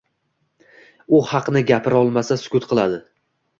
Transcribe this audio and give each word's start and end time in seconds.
U 1.17 1.19
haqni 1.33 1.63
gapirolmasa 1.73 2.41
sukut 2.47 2.69
qiladi. 2.73 3.01